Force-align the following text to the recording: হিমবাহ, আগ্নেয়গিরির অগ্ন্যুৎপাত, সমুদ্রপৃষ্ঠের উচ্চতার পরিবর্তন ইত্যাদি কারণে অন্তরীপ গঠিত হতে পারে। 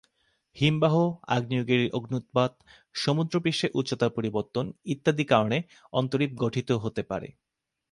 হিমবাহ, 0.57 0.95
আগ্নেয়গিরির 1.27 1.93
অগ্ন্যুৎপাত, 1.93 2.51
সমুদ্রপৃষ্ঠের 2.95 3.71
উচ্চতার 3.73 4.11
পরিবর্তন 4.11 4.65
ইত্যাদি 4.85 5.25
কারণে 5.25 5.57
অন্তরীপ 5.93 6.31
গঠিত 6.43 6.69
হতে 6.83 7.01
পারে। 7.03 7.27